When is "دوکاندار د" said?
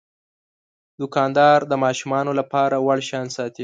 0.99-1.73